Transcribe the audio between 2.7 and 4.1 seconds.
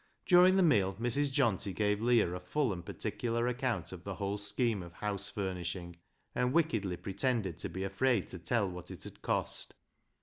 and particular account of